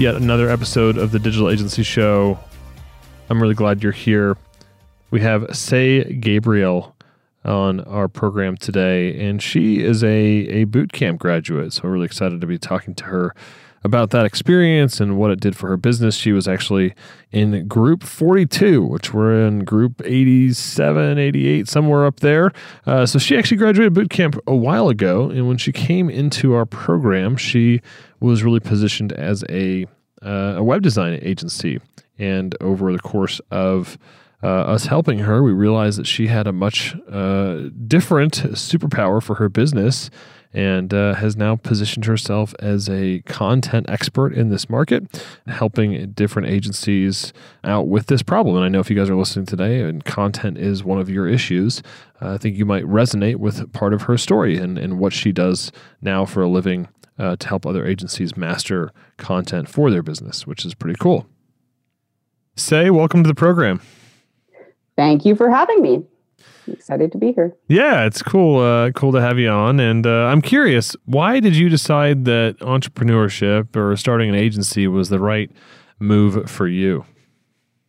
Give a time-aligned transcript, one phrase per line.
[0.00, 2.38] yet another episode of the Digital Agency Show.
[3.28, 4.34] I'm really glad you're here.
[5.10, 6.96] We have Say Gabriel
[7.44, 11.74] on our program today, and she is a, a boot camp graduate.
[11.74, 13.34] So we're really excited to be talking to her
[13.84, 16.14] about that experience and what it did for her business.
[16.14, 16.94] She was actually
[17.30, 22.52] in group 42, which we're in group 87, 88, somewhere up there.
[22.86, 25.28] Uh, so she actually graduated boot camp a while ago.
[25.28, 27.82] And when she came into our program, she
[28.20, 29.86] was really positioned as a
[30.22, 31.80] uh, a web design agency.
[32.18, 33.98] And over the course of
[34.42, 39.36] uh, us helping her, we realized that she had a much uh, different superpower for
[39.36, 40.10] her business
[40.52, 46.48] and uh, has now positioned herself as a content expert in this market, helping different
[46.48, 48.56] agencies out with this problem.
[48.56, 51.28] And I know if you guys are listening today and content is one of your
[51.28, 51.82] issues,
[52.20, 55.30] uh, I think you might resonate with part of her story and, and what she
[55.30, 55.70] does
[56.02, 56.88] now for a living
[57.20, 61.26] uh, to help other agencies master content for their business, which is pretty cool.
[62.56, 63.80] Say, welcome to the program.
[64.96, 66.04] Thank you for having me.
[66.66, 67.54] I'm excited to be here.
[67.68, 68.60] Yeah, it's cool.
[68.60, 69.80] Uh, cool to have you on.
[69.80, 75.10] And uh, I'm curious, why did you decide that entrepreneurship or starting an agency was
[75.10, 75.50] the right
[75.98, 77.04] move for you?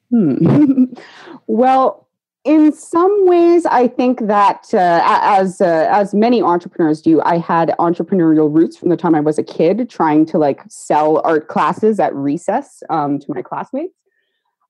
[0.09, 0.85] Hmm.
[1.47, 2.09] well,
[2.43, 7.75] in some ways, I think that uh, as uh, as many entrepreneurs do, I had
[7.77, 11.99] entrepreneurial roots from the time I was a kid, trying to like sell art classes
[11.99, 13.93] at recess um, to my classmates.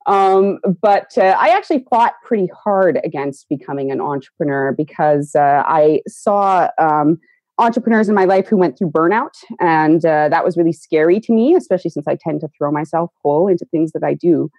[0.06, 6.02] Um, but uh, I actually fought pretty hard against becoming an entrepreneur because uh, I
[6.08, 7.18] saw um,
[7.58, 11.32] entrepreneurs in my life who went through burnout, and uh, that was really scary to
[11.32, 14.50] me, especially since I tend to throw myself whole into things that I do.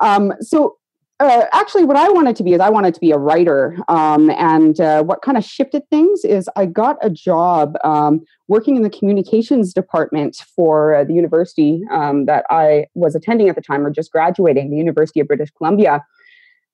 [0.00, 0.76] Um, so
[1.20, 3.76] uh, actually, what I wanted to be is I wanted to be a writer.
[3.88, 8.76] Um, and uh, what kind of shifted things is I got a job um, working
[8.76, 13.62] in the communications department for uh, the university um, that I was attending at the
[13.62, 16.04] time or just graduating, the University of British Columbia.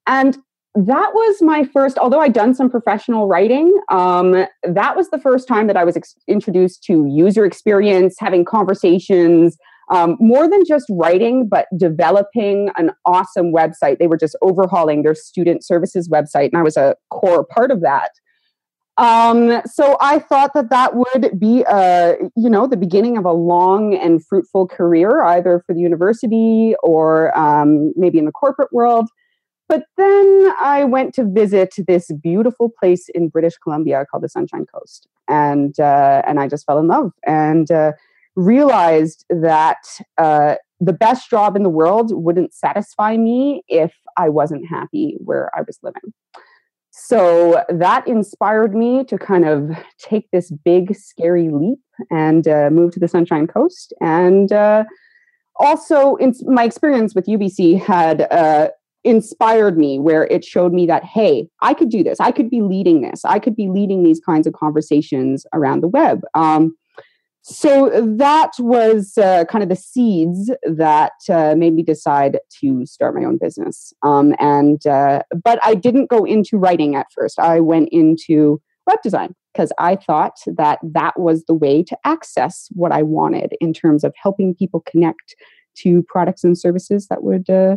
[0.06, 0.36] And
[0.74, 5.48] that was my first, although I'd done some professional writing, um, that was the first
[5.48, 9.56] time that I was ex- introduced to user experience, having conversations
[9.90, 13.98] um, more than just writing, but developing an awesome website.
[13.98, 17.80] They were just overhauling their student services website, and I was a core part of
[17.82, 18.10] that.
[18.96, 23.24] Um, so I thought that that would be, a, uh, you know, the beginning of
[23.24, 28.72] a long and fruitful career, either for the university or um, maybe in the corporate
[28.72, 29.08] world.
[29.68, 34.66] But then I went to visit this beautiful place in British Columbia called the Sunshine
[34.66, 37.12] Coast, and uh, and I just fell in love.
[37.26, 37.92] And uh,
[38.36, 39.78] realized that
[40.18, 45.50] uh, the best job in the world wouldn't satisfy me if I wasn't happy where
[45.56, 46.12] I was living.
[46.90, 51.80] So that inspired me to kind of take this big, scary leap
[52.10, 53.92] and uh, move to the Sunshine Coast.
[54.00, 54.84] And uh,
[55.56, 58.68] also, in my experience with UBC had uh,
[59.02, 62.20] inspired me where it showed me that, hey, I could do this.
[62.20, 63.24] I could be leading this.
[63.24, 66.22] I could be leading these kinds of conversations around the web.
[66.34, 66.76] Um,
[67.46, 73.14] so that was uh, kind of the seeds that uh, made me decide to start
[73.14, 73.92] my own business.
[74.02, 77.38] Um, and uh, but i didn't go into writing at first.
[77.38, 82.68] I went into web design because i thought that that was the way to access
[82.72, 85.34] what i wanted in terms of helping people connect
[85.76, 87.76] to products and services that would uh,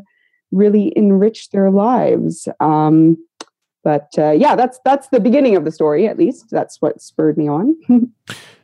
[0.51, 2.47] really enrich their lives.
[2.59, 3.17] Um,
[3.83, 6.45] but uh, yeah that's that's the beginning of the story at least.
[6.51, 7.75] That's what spurred me on.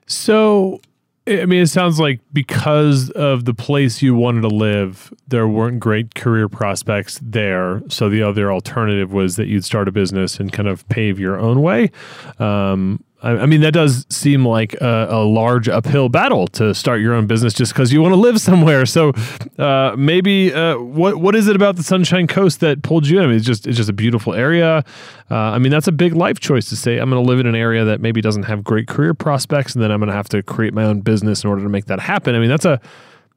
[0.05, 0.81] So
[1.25, 5.79] I mean, it sounds like because of the place you wanted to live, there weren't
[5.79, 7.81] great career prospects there.
[7.87, 11.39] So the other alternative was that you'd start a business and kind of pave your
[11.39, 11.91] own way.
[12.39, 17.13] Um, I, mean, that does seem like a, a, large uphill battle to start your
[17.13, 18.85] own business just because you want to live somewhere.
[18.85, 19.13] So
[19.57, 23.23] uh, maybe uh, what what is it about the Sunshine Coast that pulled you in?
[23.23, 24.83] I mean, it's just it's just a beautiful area.
[25.31, 27.47] Uh, I mean, that's a big life choice to say I'm going to live in
[27.47, 30.29] an area that maybe doesn't have great career prospects, and then I'm going to have
[30.29, 32.35] to create my own business in order to make that happen.
[32.35, 32.81] I mean, that's a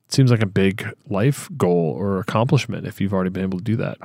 [0.09, 3.77] seems like a big life goal or accomplishment if you've already been able to do
[3.77, 3.99] that.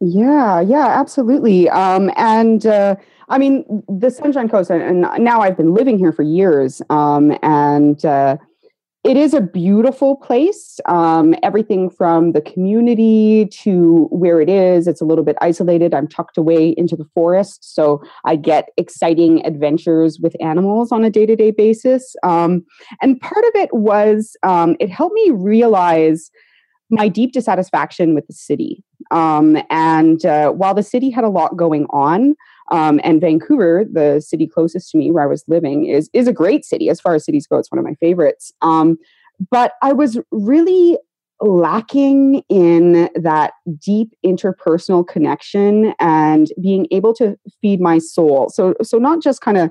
[0.00, 1.68] Yeah, yeah, absolutely.
[1.68, 2.96] Um, and uh,
[3.28, 6.80] I mean, the Sunshine Coast, and now I've been living here for years.
[6.88, 8.38] Um, and uh,
[9.04, 10.80] it is a beautiful place.
[10.86, 15.92] Um, everything from the community to where it is, it's a little bit isolated.
[15.94, 21.10] I'm tucked away into the forest, so I get exciting adventures with animals on a
[21.10, 22.16] day to day basis.
[22.22, 22.64] Um,
[23.02, 26.30] and part of it was um, it helped me realize
[26.90, 28.82] my deep dissatisfaction with the city.
[29.10, 32.34] Um, and uh, while the city had a lot going on,
[32.70, 36.32] um, and Vancouver, the city closest to me where I was living, is is a
[36.32, 37.58] great city as far as cities go.
[37.58, 38.52] It's one of my favorites.
[38.62, 38.98] Um,
[39.50, 40.98] but I was really
[41.40, 48.50] lacking in that deep interpersonal connection and being able to feed my soul.
[48.50, 49.70] So so not just kind of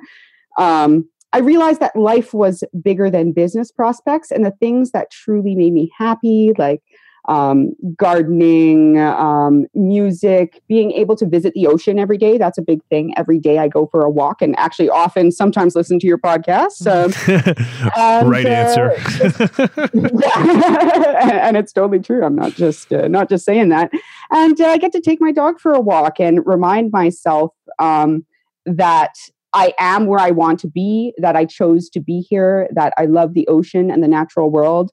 [0.57, 5.55] um, I realized that life was bigger than business prospects and the things that truly
[5.55, 6.81] made me happy, like
[7.27, 12.37] um, gardening, um, music, being able to visit the ocean every day.
[12.37, 13.13] That's a big thing.
[13.17, 16.87] Every day I go for a walk and actually often sometimes listen to your podcast.
[16.87, 17.11] Um,
[18.29, 18.89] right uh, answer.
[21.39, 22.23] and it's totally true.
[22.23, 23.91] I'm not just uh, not just saying that.
[24.31, 28.25] And uh, I get to take my dog for a walk and remind myself um,
[28.65, 29.15] that
[29.53, 33.05] I am where I want to be, that I chose to be here, that I
[33.05, 34.91] love the ocean and the natural world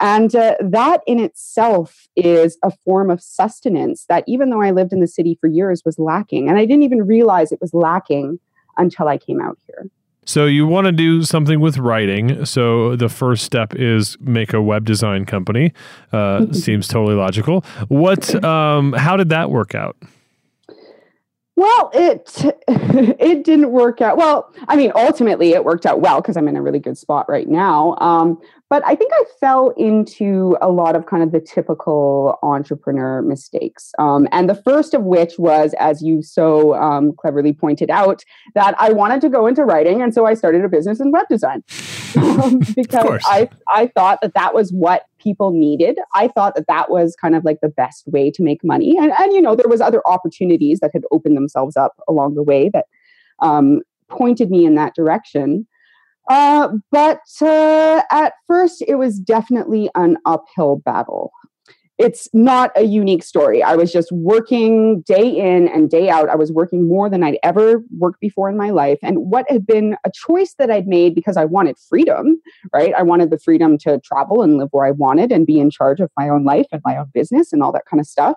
[0.00, 4.92] and uh, that in itself is a form of sustenance that, even though I lived
[4.92, 6.48] in the city for years, was lacking.
[6.48, 8.38] And I didn't even realize it was lacking
[8.76, 9.88] until I came out here.
[10.26, 12.44] So you want to do something with writing.
[12.44, 15.72] So the first step is make a web design company.
[16.12, 17.64] Uh, seems totally logical.
[17.88, 18.44] What?
[18.44, 19.96] Um, how did that work out?
[21.56, 24.18] Well, it it didn't work out.
[24.18, 27.26] Well, I mean, ultimately it worked out well because I'm in a really good spot
[27.30, 27.96] right now.
[27.98, 28.38] Um,
[28.68, 33.92] but I think I fell into a lot of kind of the typical entrepreneur mistakes.
[33.98, 38.22] Um, and the first of which was, as you so um, cleverly pointed out,
[38.54, 41.26] that I wanted to go into writing, and so I started a business in web
[41.30, 41.62] design
[42.16, 45.98] um, because I I thought that that was what people needed.
[46.14, 48.96] I thought that that was kind of like the best way to make money.
[48.96, 52.44] And, and you know, there was other opportunities that had opened themselves up along the
[52.44, 52.84] way that
[53.40, 55.66] um, pointed me in that direction.
[56.30, 61.32] Uh, but uh, at first, it was definitely an uphill battle
[61.98, 63.62] it's not a unique story.
[63.62, 66.28] I was just working day in and day out.
[66.28, 68.98] I was working more than I'd ever worked before in my life.
[69.02, 72.36] And what had been a choice that I'd made because I wanted freedom,
[72.72, 72.92] right?
[72.94, 76.00] I wanted the freedom to travel and live where I wanted and be in charge
[76.00, 78.36] of my own life and my own business and all that kind of stuff.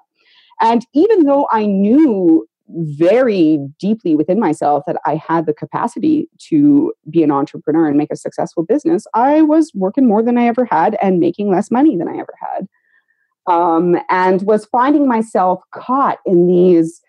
[0.61, 6.93] And even though I knew very deeply within myself that I had the capacity to
[7.09, 10.65] be an entrepreneur and make a successful business, I was working more than I ever
[10.65, 12.67] had and making less money than I ever had
[13.49, 17.01] um, and was finding myself caught in these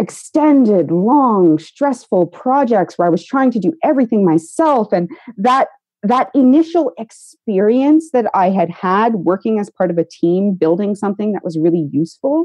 [0.00, 4.92] extended, long, stressful projects where I was trying to do everything myself.
[4.92, 5.68] And that
[6.02, 11.32] that initial experience that I had had working as part of a team, building something
[11.32, 12.44] that was really useful,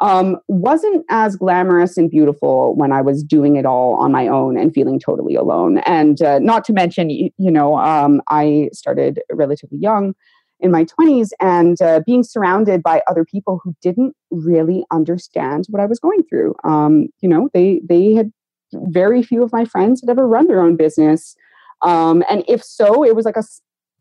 [0.00, 4.58] um, wasn't as glamorous and beautiful when I was doing it all on my own
[4.58, 5.78] and feeling totally alone.
[5.86, 10.14] And uh, not to mention, you, you know, um, I started relatively young
[10.60, 15.82] in my 20s and uh, being surrounded by other people who didn't really understand what
[15.82, 16.54] I was going through.
[16.64, 18.32] Um, you know, they they had
[18.72, 21.34] very few of my friends had ever run their own business.
[21.82, 23.44] Um, and if so, it was like a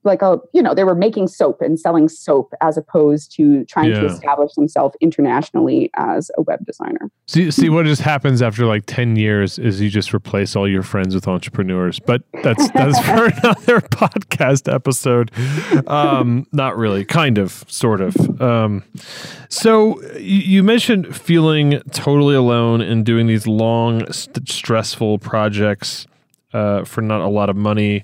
[0.04, 3.90] like a you know they were making soap and selling soap as opposed to trying
[3.90, 4.02] yeah.
[4.02, 7.12] to establish themselves internationally as a web designer.
[7.28, 10.84] See see what just happens after like 10 years is you just replace all your
[10.84, 15.32] friends with entrepreneurs but that's that's for another podcast episode.
[15.88, 18.42] Um not really kind of sort of.
[18.42, 18.84] Um
[19.50, 26.08] so you mentioned feeling totally alone and doing these long st- stressful projects
[26.54, 28.04] uh, for not a lot of money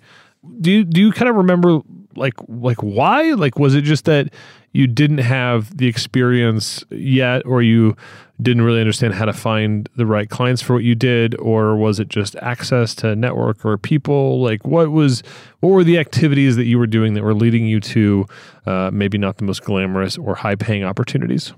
[0.62, 1.80] do you do you kind of remember
[2.16, 3.32] like like why?
[3.34, 4.34] Like was it just that
[4.72, 7.96] you didn't have the experience yet or you
[8.42, 12.00] didn't really understand how to find the right clients for what you did or was
[12.00, 14.42] it just access to network or people?
[14.42, 15.24] Like what was
[15.62, 18.26] what were the activities that you were doing that were leading you to
[18.66, 21.54] uh, maybe not the most glamorous or high paying opportunities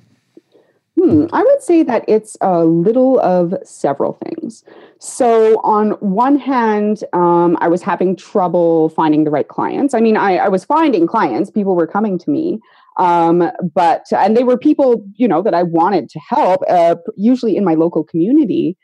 [0.97, 4.63] Hmm, I would say that it's a little of several things.
[4.97, 9.93] So, on one hand, um, I was having trouble finding the right clients.
[9.93, 12.59] I mean, I, I was finding clients, people were coming to me,
[12.97, 17.57] um, but, and they were people, you know, that I wanted to help, uh, usually
[17.57, 18.75] in my local community.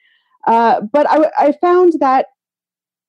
[0.46, 2.28] Uh, but I, I found that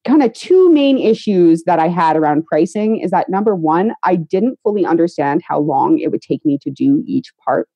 [0.06, 4.16] kind of two main issues that I had around pricing is that number one, I
[4.16, 7.68] didn't fully understand how long it would take me to do each part.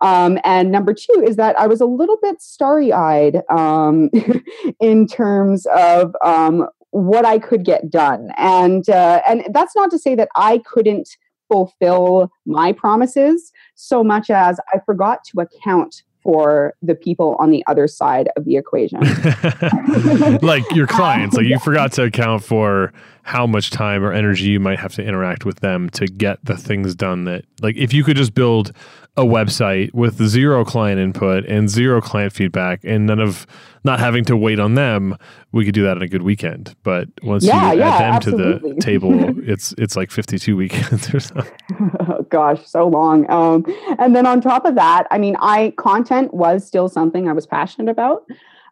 [0.00, 4.10] Um, and number two is that I was a little bit starry eyed um,
[4.80, 8.30] in terms of um, what I could get done.
[8.36, 11.16] And uh, and that's not to say that I couldn't
[11.48, 17.62] fulfill my promises so much as I forgot to account for the people on the
[17.68, 18.98] other side of the equation.
[20.42, 22.92] like your clients, like you forgot to account for
[23.26, 26.56] how much time or energy you might have to interact with them to get the
[26.56, 28.72] things done that like if you could just build
[29.16, 33.44] a website with zero client input and zero client feedback and none of
[33.82, 35.16] not having to wait on them,
[35.52, 36.76] we could do that in a good weekend.
[36.82, 38.70] But once yeah, you yeah, add them absolutely.
[38.70, 41.52] to the table, it's it's like 52 weekends or something.
[42.00, 43.28] oh, gosh, so long.
[43.30, 43.64] Um,
[43.98, 47.46] and then on top of that, I mean, I content was still something I was
[47.46, 48.24] passionate about.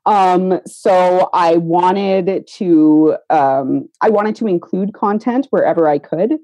[0.06, 6.38] Um, so I wanted to um, I wanted to include content wherever I could.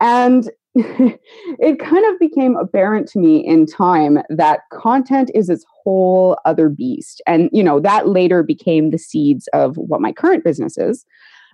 [0.00, 6.36] And it kind of became apparent to me in time that content is its whole
[6.44, 7.22] other beast.
[7.28, 11.04] And, you know, that later became the seeds of what my current business is.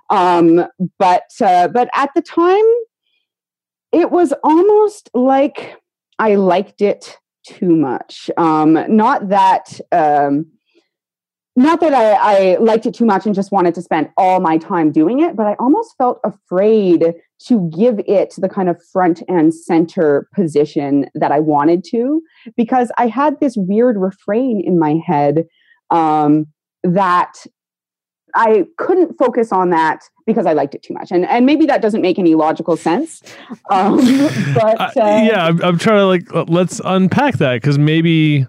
[0.08, 0.66] Um,
[0.98, 2.64] but, uh, but at the time,
[3.92, 5.76] it was almost like
[6.18, 8.30] I liked it too much.
[8.38, 10.46] Um, not that, um,
[11.56, 14.56] not that I, I liked it too much and just wanted to spend all my
[14.56, 17.14] time doing it, but I almost felt afraid
[17.46, 22.22] to give it the kind of front and center position that I wanted to,
[22.56, 25.46] because I had this weird refrain in my head
[25.90, 26.46] um,
[26.84, 27.34] that
[28.34, 31.82] I couldn't focus on that because I liked it too much, and and maybe that
[31.82, 33.22] doesn't make any logical sense.
[33.70, 33.96] Um,
[34.54, 38.46] but uh, yeah, I'm, I'm trying to like let's unpack that because maybe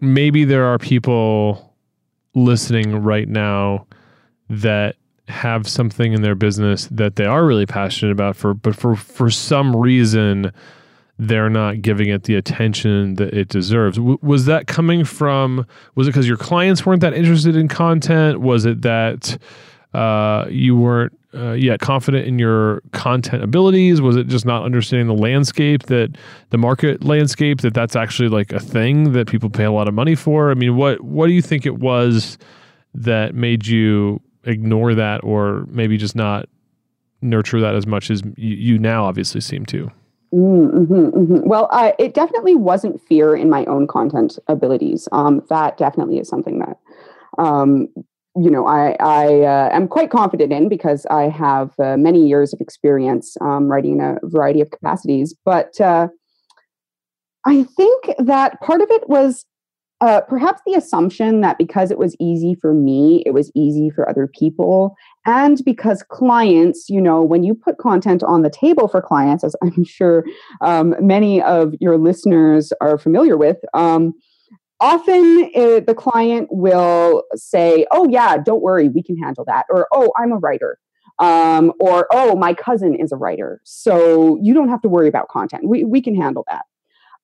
[0.00, 1.65] maybe there are people
[2.36, 3.86] listening right now
[4.48, 4.94] that
[5.26, 9.28] have something in their business that they are really passionate about for but for for
[9.28, 10.52] some reason
[11.18, 13.96] they're not giving it the attention that it deserves.
[13.96, 18.40] W- was that coming from was it cuz your clients weren't that interested in content?
[18.40, 19.38] Was it that
[19.94, 24.00] uh, you weren't uh, yet confident in your content abilities?
[24.00, 26.16] Was it just not understanding the landscape that
[26.50, 29.94] the market landscape that that's actually like a thing that people pay a lot of
[29.94, 30.50] money for?
[30.50, 32.38] I mean, what what do you think it was
[32.94, 36.48] that made you ignore that or maybe just not
[37.22, 39.90] nurture that as much as you, you now obviously seem to?
[40.32, 41.48] Mm-hmm, mm-hmm.
[41.48, 45.08] Well, uh, it definitely wasn't fear in my own content abilities.
[45.12, 46.78] Um, that definitely is something that,
[47.38, 47.88] um,
[48.38, 52.52] you know, I, I uh, am quite confident in because I have uh, many years
[52.52, 55.34] of experience um, writing in a variety of capacities.
[55.44, 56.08] But uh,
[57.46, 59.44] I think that part of it was
[60.02, 64.08] uh, perhaps the assumption that because it was easy for me, it was easy for
[64.08, 64.94] other people.
[65.24, 69.56] And because clients, you know, when you put content on the table for clients, as
[69.62, 70.24] I'm sure
[70.60, 74.12] um, many of your listeners are familiar with, um,
[74.80, 79.66] often it, the client will say, Oh, yeah, don't worry, we can handle that.
[79.70, 80.78] Or, Oh, I'm a writer.
[81.18, 83.60] Um, or, Oh, my cousin is a writer.
[83.64, 85.64] So you don't have to worry about content.
[85.66, 86.64] We, we can handle that.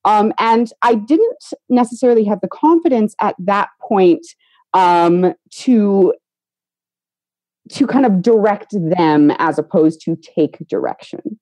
[0.05, 4.25] Um, and I didn't necessarily have the confidence at that point
[4.73, 6.13] um, to
[7.69, 11.39] to kind of direct them as opposed to take direction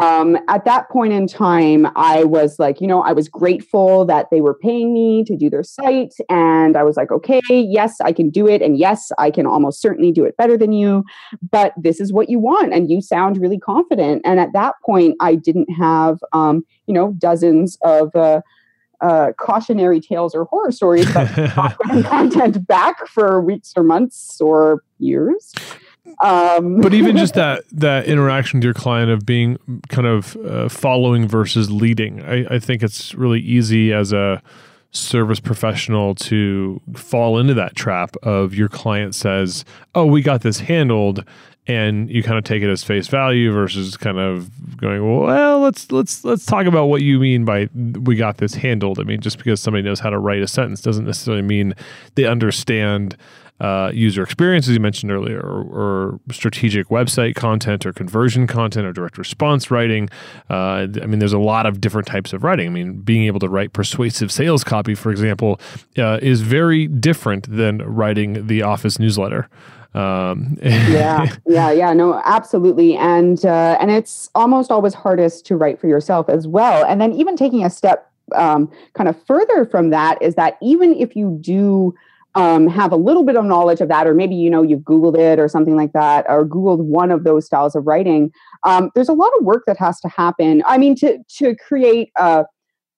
[0.00, 4.28] um, at that point in time, I was like, you know, I was grateful that
[4.30, 6.14] they were paying me to do their site.
[6.28, 8.60] And I was like, okay, yes, I can do it.
[8.60, 11.04] And yes, I can almost certainly do it better than you.
[11.50, 12.72] But this is what you want.
[12.72, 14.22] And you sound really confident.
[14.24, 18.40] And at that point, I didn't have, um, you know, dozens of, uh,
[19.00, 25.52] uh, cautionary tales or horror stories about content back for weeks or months or years.
[26.20, 29.58] Um, but even just that that interaction with your client of being
[29.88, 34.42] kind of uh, following versus leading, I, I think it's really easy as a
[34.90, 40.60] service professional to fall into that trap of your client says, "Oh, we got this
[40.60, 41.24] handled."
[41.66, 45.90] and you kind of take it as face value versus kind of going well let's
[45.90, 49.38] let's let's talk about what you mean by we got this handled i mean just
[49.38, 51.74] because somebody knows how to write a sentence doesn't necessarily mean
[52.16, 53.16] they understand
[53.60, 58.84] uh, user experience, as you mentioned earlier, or, or, strategic website content, or conversion content,
[58.84, 60.08] or direct response writing.
[60.50, 62.66] Uh, I mean, there's a lot of different types of writing.
[62.66, 65.60] I mean, being able to write persuasive sales copy, for example,
[65.96, 69.48] uh, is very different than writing the office newsletter.
[69.94, 71.92] Um, yeah, yeah, yeah.
[71.92, 76.84] No, absolutely, and uh, and it's almost always hardest to write for yourself as well.
[76.84, 80.94] And then even taking a step um, kind of further from that is that even
[80.94, 81.94] if you do
[82.34, 85.18] um, have a little bit of knowledge of that, or maybe you know you've Googled
[85.18, 88.32] it or something like that, or Googled one of those styles of writing.
[88.64, 90.62] Um, there's a lot of work that has to happen.
[90.66, 92.44] I mean, to to create a,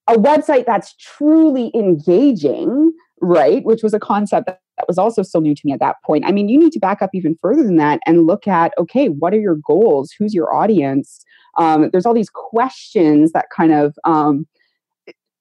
[0.08, 3.64] a website that's truly engaging, right?
[3.64, 6.24] Which was a concept that that was also still new to me at that point.
[6.26, 9.08] I mean, you need to back up even further than that and look at okay,
[9.08, 10.12] what are your goals?
[10.18, 11.24] Who's your audience?
[11.56, 14.46] Um, there's all these questions that kind of um,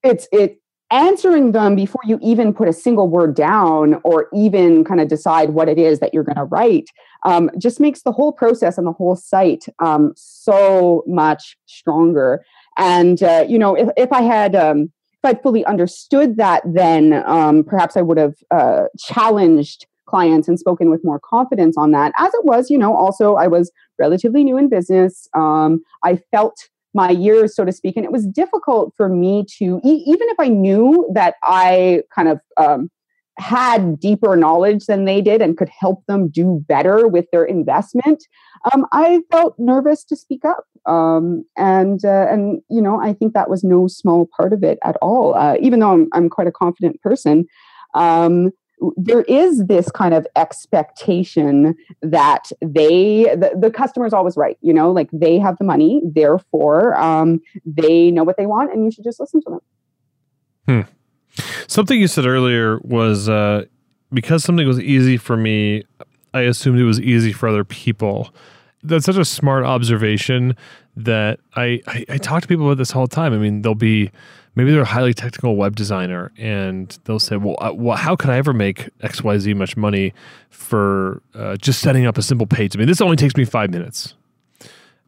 [0.03, 0.59] it's it
[0.91, 5.49] answering them before you even put a single word down or even kind of decide
[5.51, 6.89] what it is that you're going to write
[7.25, 12.45] um, just makes the whole process and the whole site um, so much stronger.
[12.77, 17.23] And uh, you know if, if i had um, if i'd fully understood that then
[17.25, 22.11] um, perhaps i would have uh, challenged clients and spoken with more confidence on that.
[22.19, 26.69] As it was you know also i was relatively new in business um, i felt
[26.95, 27.95] my years, so to speak.
[27.95, 32.29] And it was difficult for me to, e- even if I knew that I kind
[32.29, 32.89] of um,
[33.37, 38.23] had deeper knowledge than they did and could help them do better with their investment,
[38.73, 40.63] um, I felt nervous to speak up.
[40.85, 44.77] Um, and uh, and you know, I think that was no small part of it
[44.83, 45.35] at all.
[45.35, 47.45] Uh, even though I'm I'm quite a confident person.
[47.93, 48.51] Um,
[48.97, 54.73] there is this kind of expectation that they the, the customer is always right you
[54.73, 58.91] know like they have the money therefore um, they know what they want and you
[58.91, 59.49] should just listen to
[60.65, 61.45] them hmm.
[61.67, 63.63] something you said earlier was uh,
[64.11, 65.83] because something was easy for me
[66.33, 68.33] i assumed it was easy for other people
[68.87, 70.55] that's such a smart observation
[70.95, 73.75] that I, I, I talk to people about this all the time i mean they'll
[73.75, 74.11] be
[74.55, 78.37] maybe they're a highly technical web designer and they'll say, well, well how could I
[78.37, 80.13] ever make XYZ much money
[80.49, 82.75] for uh, just setting up a simple page?
[82.75, 84.15] I mean, this only takes me five minutes.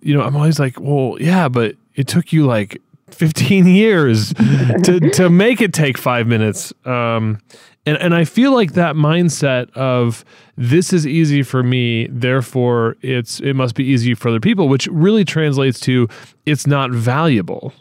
[0.02, 5.10] You know, I'm always like, well, yeah, but it took you like 15 years to,
[5.14, 6.74] to make it take five minutes.
[6.86, 7.40] Um,
[7.88, 10.26] and, and I feel like that mindset of
[10.58, 14.88] this is easy for me, therefore it's it must be easy for other people, which
[14.88, 16.10] really translates to
[16.46, 17.74] it's not valuable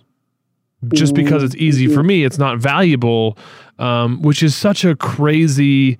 [0.94, 3.36] just because it's easy for me, it's not valuable,
[3.78, 5.98] um, which is such a crazy.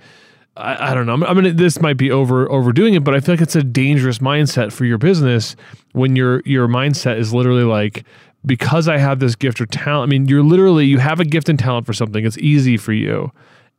[0.56, 1.26] I, I don't know.
[1.26, 4.18] I mean, this might be over overdoing it, but I feel like it's a dangerous
[4.18, 5.56] mindset for your business
[5.92, 8.04] when your your mindset is literally like
[8.44, 10.08] because I have this gift or talent.
[10.08, 12.24] I mean, you're literally you have a gift and talent for something.
[12.24, 13.32] It's easy for you,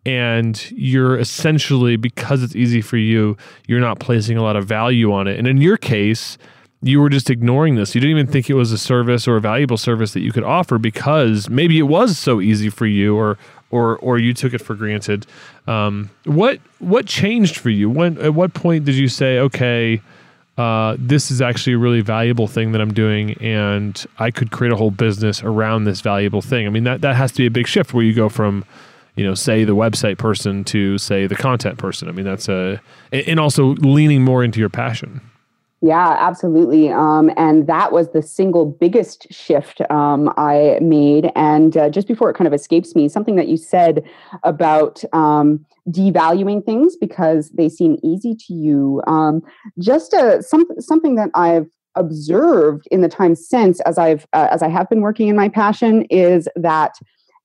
[0.08, 5.12] and you're essentially because it's easy for you, you're not placing a lot of value
[5.12, 5.38] on it.
[5.38, 6.38] And in your case
[6.82, 7.96] you were just ignoring this.
[7.96, 10.44] You didn't even think it was a service or a valuable service that you could
[10.44, 13.38] offer because maybe it was so easy for you, or
[13.72, 15.26] or or you took it for granted.
[15.66, 17.90] Um, what what changed for you?
[17.90, 20.02] When at what point did you say, okay,
[20.58, 24.72] uh, this is actually a really valuable thing that I'm doing, and I could create
[24.72, 26.68] a whole business around this valuable thing?
[26.68, 28.64] I mean, that that has to be a big shift where you go from
[29.18, 32.08] you know, say the website person to say the content person.
[32.08, 32.80] I mean, that's a,
[33.12, 35.22] and also leaning more into your passion.
[35.82, 36.90] Yeah, absolutely.
[36.90, 41.32] Um, and that was the single biggest shift um, I made.
[41.36, 44.04] And uh, just before it kind of escapes me, something that you said
[44.44, 49.04] about um, devaluing things because they seem easy to you.
[49.06, 49.42] Um,
[49.80, 54.62] just a, some, something that I've observed in the time since, as I've uh, as
[54.62, 56.96] I have been working in my passion, is that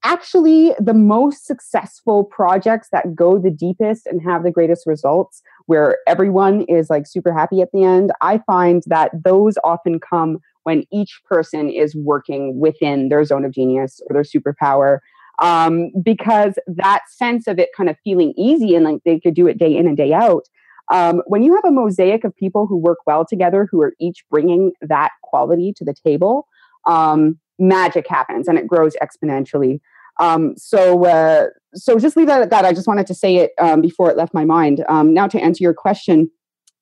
[0.04, 5.98] actually the most successful projects that go the deepest and have the greatest results where
[6.06, 10.84] everyone is like super happy at the end i find that those often come when
[10.92, 14.98] each person is working within their zone of genius or their superpower
[15.38, 19.46] um, because that sense of it kind of feeling easy and like they could do
[19.46, 20.44] it day in and day out
[20.92, 24.24] um, when you have a mosaic of people who work well together who are each
[24.30, 26.46] bringing that quality to the table
[26.86, 29.80] um, magic happens and it grows exponentially
[30.20, 32.64] um, so, uh, so just leave that at that.
[32.64, 34.84] I just wanted to say it um, before it left my mind.
[34.88, 36.30] Um, now, to answer your question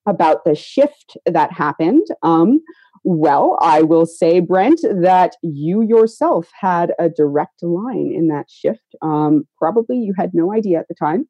[0.07, 2.59] about the shift that happened, um,
[3.03, 8.95] well, I will say, Brent, that you yourself had a direct line in that shift.
[9.01, 11.27] Um, probably you had no idea at the time.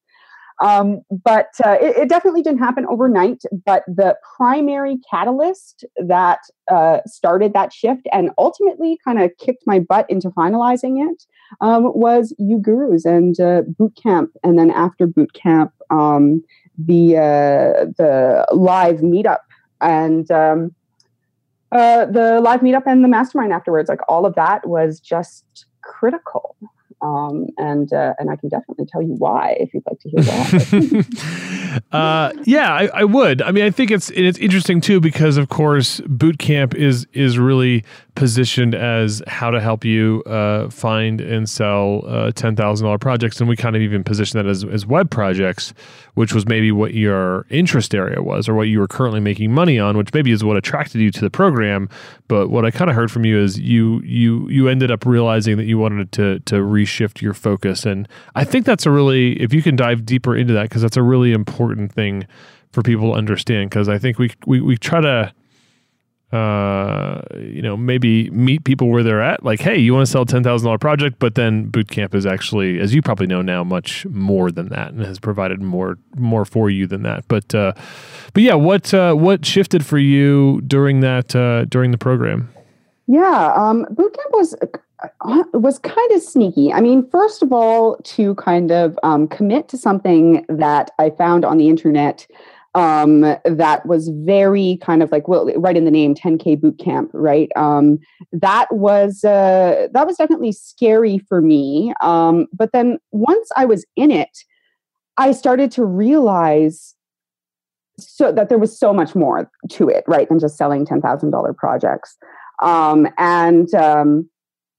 [0.61, 3.41] Um, but uh, it, it, definitely didn't happen overnight.
[3.65, 6.39] But the primary catalyst that
[6.71, 11.23] uh, started that shift and ultimately kind of kicked my butt into finalizing it
[11.61, 14.31] um, was uGurus and uh, boot camp.
[14.43, 16.43] And then after boot camp, um,
[16.77, 19.39] the uh, the live meetup
[19.81, 20.75] and um,
[21.71, 23.89] uh, the live meetup and the mastermind afterwards.
[23.89, 26.55] Like all of that was just critical.
[27.01, 30.21] Um, and uh, and I can definitely tell you why if you'd like to hear
[30.21, 31.81] that.
[31.91, 33.41] uh, yeah, I, I, would.
[33.41, 37.39] I mean, I think it's it's interesting too because of course boot camp is is
[37.39, 37.83] really
[38.15, 43.39] positioned as how to help you uh, find and sell uh, ten thousand dollar projects,
[43.39, 45.73] and we kind of even position that as as web projects,
[46.15, 49.79] which was maybe what your interest area was, or what you were currently making money
[49.79, 51.89] on, which maybe is what attracted you to the program.
[52.27, 55.57] But what I kind of heard from you is you you you ended up realizing
[55.57, 59.53] that you wanted to to reshift your focus, and I think that's a really if
[59.53, 62.27] you can dive deeper into that because that's a really important thing
[62.71, 63.69] for people to understand.
[63.69, 65.33] Because I think we we we try to
[66.31, 69.43] uh, you know, maybe meet people where they're at.
[69.43, 72.79] Like, hey, you want to sell ten thousand dollar project, but then Bootcamp is actually,
[72.79, 76.69] as you probably know now, much more than that, and has provided more more for
[76.69, 77.27] you than that.
[77.27, 77.73] But uh,
[78.33, 82.49] but yeah, what uh, what shifted for you during that uh, during the program?
[83.07, 86.71] Yeah, um, Bootcamp was uh, was kind of sneaky.
[86.71, 91.43] I mean, first of all, to kind of um, commit to something that I found
[91.43, 92.25] on the internet
[92.73, 97.09] um, that was very kind of like well right in the name 10k boot camp
[97.13, 97.49] right?
[97.55, 97.99] Um,
[98.31, 101.93] that was uh, that was definitely scary for me.
[102.01, 104.39] Um, but then once i was in it
[105.17, 106.95] i started to realize
[107.99, 112.17] so that there was so much more to it right than just selling $10000 projects.
[112.61, 114.29] Um, and um,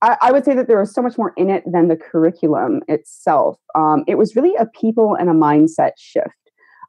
[0.02, 3.57] I, would say that there was so much more in it than the curriculum itself.
[3.74, 6.41] Um, it was really a people and a mindset shift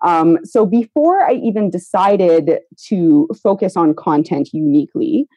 [0.04, 5.28] um, so before I even decided to focus on content uniquely,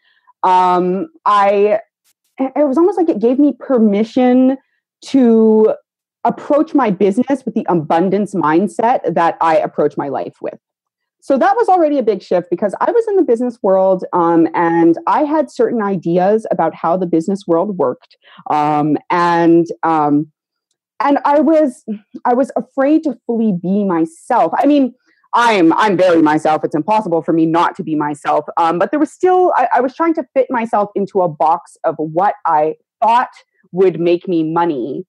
[0.43, 1.81] um, I
[2.39, 4.59] it was almost like it gave me permission
[5.07, 5.75] to
[6.25, 10.59] approach my business with the abundance mindset that I approach my life with.
[11.23, 14.49] So that was already a big shift because I was in the business world um,
[14.55, 18.17] and I had certain ideas about how the business world worked.
[18.51, 20.31] Um, and um,
[21.01, 21.85] and i was
[22.25, 24.53] i was afraid to fully be myself.
[24.59, 24.95] I mean
[25.35, 26.65] i'm i'm very myself.
[26.65, 28.45] It's impossible for me not to be myself.
[28.57, 31.77] Um, but there was still I, I was trying to fit myself into a box
[31.85, 33.31] of what i thought
[33.73, 35.05] would make me money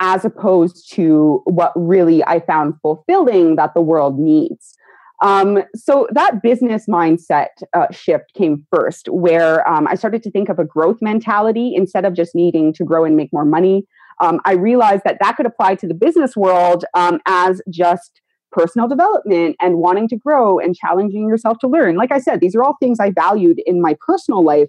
[0.00, 4.76] as opposed to what really i found fulfilling that the world needs.
[5.22, 10.48] Um, so that business mindset uh, shift came first, where um, I started to think
[10.48, 13.86] of a growth mentality instead of just needing to grow and make more money
[14.22, 18.86] um, I realized that that could apply to the business world um, as just personal
[18.86, 21.96] development and wanting to grow and challenging yourself to learn.
[21.96, 24.68] Like I said, these are all things I valued in my personal life,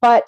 [0.00, 0.26] but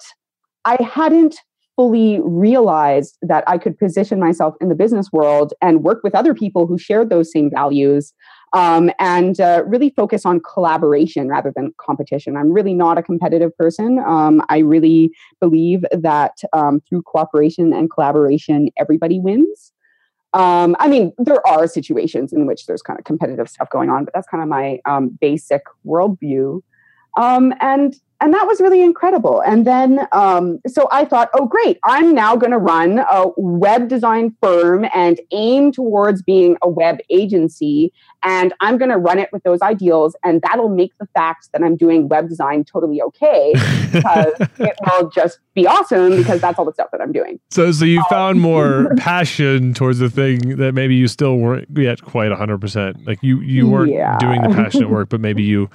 [0.63, 1.37] I hadn't
[1.75, 6.35] fully realized that I could position myself in the business world and work with other
[6.35, 8.13] people who shared those same values
[8.53, 12.35] um, and uh, really focus on collaboration rather than competition.
[12.35, 13.99] I'm really not a competitive person.
[13.99, 19.71] Um, I really believe that um, through cooperation and collaboration, everybody wins.
[20.33, 24.05] Um, I mean, there are situations in which there's kind of competitive stuff going on,
[24.05, 26.61] but that's kind of my um, basic worldview.
[27.17, 29.41] Um, and and that was really incredible.
[29.41, 33.87] And then, um, so I thought, oh, great, I'm now going to run a web
[33.87, 37.91] design firm and aim towards being a web agency.
[38.21, 40.15] And I'm going to run it with those ideals.
[40.23, 43.53] And that'll make the fact that I'm doing web design totally okay
[43.91, 47.39] because it will just be awesome because that's all the stuff that I'm doing.
[47.49, 51.69] So, so you um, found more passion towards the thing that maybe you still weren't
[51.75, 53.07] yet quite 100%.
[53.07, 54.19] Like you, you weren't yeah.
[54.19, 55.71] doing the passionate work, but maybe you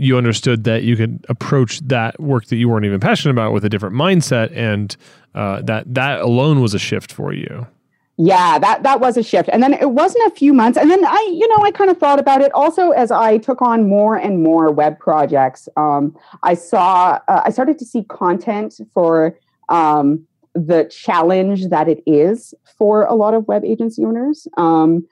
[0.00, 3.64] you understood that you could approach that work that you weren't even passionate about with
[3.64, 4.96] a different mindset, and
[5.34, 7.66] uh, that that alone was a shift for you.
[8.16, 11.04] Yeah, that that was a shift, and then it wasn't a few months, and then
[11.04, 12.52] I, you know, I kind of thought about it.
[12.52, 17.50] Also, as I took on more and more web projects, um, I saw uh, I
[17.50, 23.46] started to see content for um, the challenge that it is for a lot of
[23.48, 24.48] web agency owners.
[24.56, 25.06] Um,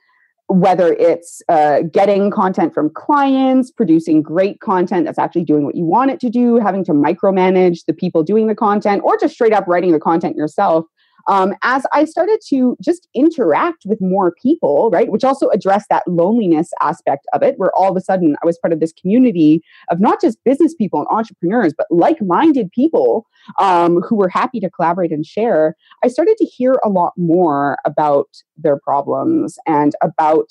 [0.49, 5.85] whether it's uh, getting content from clients, producing great content that's actually doing what you
[5.85, 9.53] want it to do, having to micromanage the people doing the content, or just straight
[9.53, 10.87] up writing the content yourself
[11.27, 16.07] um, as I started to just interact with more people, right, which also addressed that
[16.07, 19.63] loneliness aspect of it, where all of a sudden I was part of this community
[19.91, 23.27] of not just business people and entrepreneurs, but like minded people
[23.59, 27.77] um, who were happy to collaborate and share, I started to hear a lot more
[27.85, 30.51] about their problems and about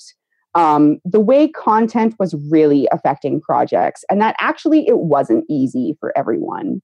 [0.54, 6.16] um, the way content was really affecting projects, and that actually it wasn't easy for
[6.16, 6.80] everyone.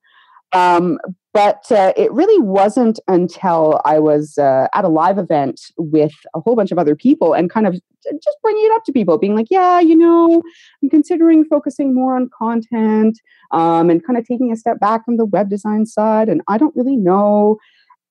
[0.54, 0.98] Um,
[1.34, 6.40] but uh, it really wasn't until I was uh, at a live event with a
[6.40, 7.74] whole bunch of other people and kind of
[8.22, 10.42] just bringing it up to people, being like, yeah, you know,
[10.82, 13.18] I'm considering focusing more on content
[13.50, 16.28] um, and kind of taking a step back from the web design side.
[16.28, 17.58] And I don't really know.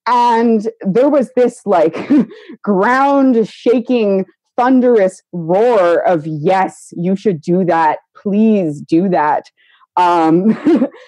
[0.05, 2.09] And there was this like
[2.61, 4.25] ground shaking,
[4.57, 7.99] thunderous roar of, yes, you should do that.
[8.15, 9.49] Please do that
[9.95, 10.57] um,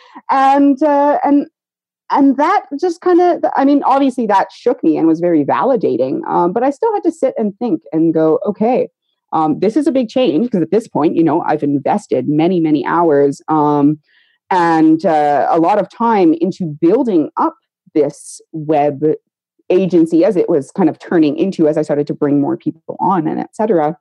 [0.30, 1.48] and uh, and
[2.12, 6.26] and that just kind of, I mean, obviously that shook me and was very validating.
[6.28, 8.90] Um, but I still had to sit and think and go, okay,
[9.34, 12.60] um, this is a big change because at this point, you know, I've invested many,
[12.60, 14.00] many hours um,
[14.52, 17.56] and uh, a lot of time into building up
[17.96, 19.04] this web
[19.72, 22.98] agency as it was kind of turning into as I started to bring more people
[23.00, 23.98] on and etc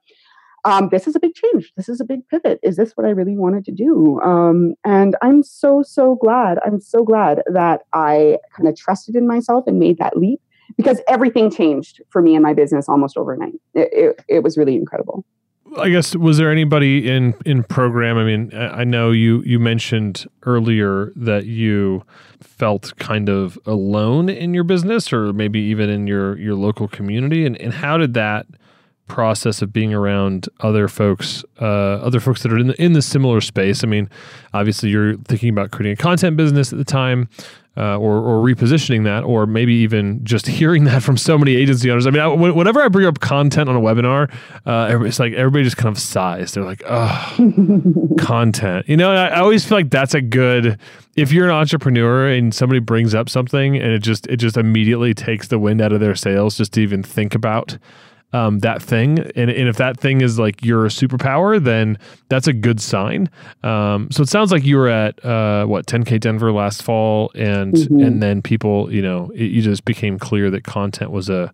[0.64, 1.72] um, this is a big change.
[1.76, 2.58] This is a big pivot.
[2.62, 4.20] Is this what I really wanted to do?
[4.22, 6.58] Um, and I'm so, so glad.
[6.64, 10.40] I'm so glad that I kind of trusted in myself and made that leap
[10.76, 13.54] because everything changed for me and my business almost overnight.
[13.74, 15.24] It, it, it was really incredible.
[15.76, 18.16] I guess was there anybody in in program?
[18.16, 22.04] I mean, I know you you mentioned earlier that you
[22.40, 27.44] felt kind of alone in your business, or maybe even in your your local community.
[27.44, 28.46] And and how did that
[29.08, 33.02] process of being around other folks, uh, other folks that are in the, in the
[33.02, 33.84] similar space.
[33.84, 34.08] I mean,
[34.52, 37.28] obviously you're thinking about creating a content business at the time,
[37.76, 41.90] uh, or, or repositioning that, or maybe even just hearing that from so many agency
[41.90, 42.06] owners.
[42.06, 44.32] I mean, I, whenever I bring up content on a webinar,
[44.64, 46.52] uh, it's like everybody just kind of sighs.
[46.52, 47.36] They're like, "Oh,
[48.18, 50.78] content." You know, I, I always feel like that's a good.
[51.16, 55.14] If you're an entrepreneur and somebody brings up something and it just it just immediately
[55.14, 57.78] takes the wind out of their sails just to even think about
[58.34, 59.20] um, that thing.
[59.36, 61.96] And, and if that thing is like your superpower, then
[62.28, 63.30] that's a good sign.
[63.62, 67.74] Um, so it sounds like you were at uh, what 10K Denver last fall, and
[67.74, 68.00] mm-hmm.
[68.00, 71.52] and then people, you know, it, you just became clear that content was a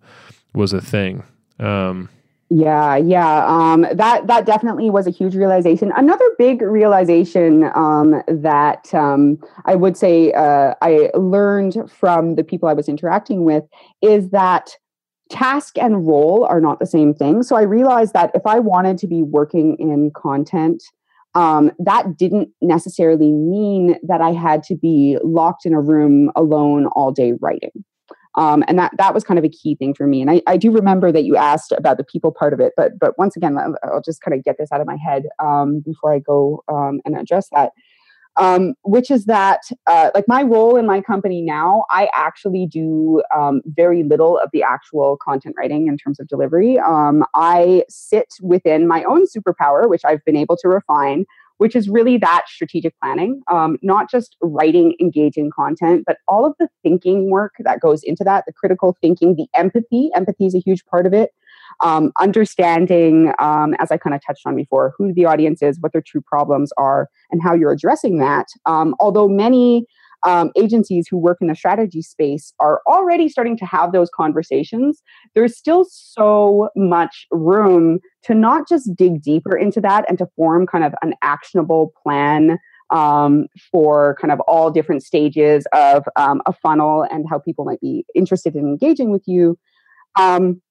[0.53, 1.23] was a thing.
[1.59, 2.09] Um,
[2.49, 3.45] yeah, yeah.
[3.45, 5.93] Um, that that definitely was a huge realization.
[5.95, 12.67] Another big realization um, that um, I would say uh, I learned from the people
[12.67, 13.63] I was interacting with
[14.01, 14.75] is that
[15.31, 17.41] task and role are not the same thing.
[17.41, 20.83] So I realized that if I wanted to be working in content,
[21.33, 26.87] um, that didn't necessarily mean that I had to be locked in a room alone
[26.87, 27.71] all day writing.
[28.35, 30.21] Um, and that that was kind of a key thing for me.
[30.21, 32.97] And I, I, do remember that you asked about the people part of it, but
[32.97, 36.13] but once again, I'll just kind of get this out of my head um, before
[36.13, 37.71] I go um, and address that
[38.37, 43.21] um, which is that uh, like my role in my company now i actually do
[43.35, 46.79] um, very little of the actual content writing in terms of delivery.
[46.79, 51.25] Um, i sit within my own superpower which i've been able to refine
[51.57, 53.43] which is really that strategic planning.
[53.47, 58.23] Um, not just writing engaging content but all of the thinking work that goes into
[58.23, 60.09] that the critical thinking the empathy.
[60.15, 61.31] Empathy is a huge part of it
[61.79, 65.93] um, understanding, um, as I kind of touched on before, who the audience is, what
[65.93, 68.47] their true problems are, and how you're addressing that.
[68.65, 69.85] Um, although many
[70.23, 75.01] um, agencies who work in the strategy space are already starting to have those conversations,
[75.33, 80.67] there's still so much room to not just dig deeper into that and to form
[80.67, 82.59] kind of an actionable plan
[82.91, 87.79] um, for kind of all different stages of um, a funnel and how people might
[87.79, 89.57] be interested in engaging with you.
[90.19, 90.61] Um,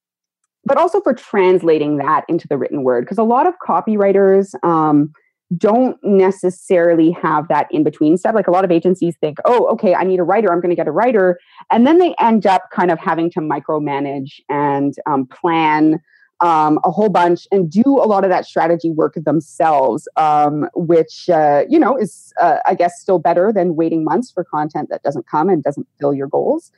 [0.64, 5.12] but also for translating that into the written word because a lot of copywriters um,
[5.56, 8.34] don't necessarily have that in between step.
[8.34, 10.76] Like a lot of agencies think oh okay i need a writer i'm going to
[10.76, 11.38] get a writer
[11.70, 16.00] and then they end up kind of having to micromanage and um, plan
[16.40, 21.28] um, a whole bunch and do a lot of that strategy work themselves um, which
[21.28, 25.02] uh, you know is uh, i guess still better than waiting months for content that
[25.02, 26.70] doesn't come and doesn't fill your goals